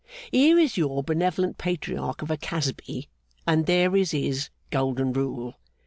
[0.31, 3.07] Here is your benevolent Patriarch of a Casby,
[3.45, 5.53] and there is his golden rule.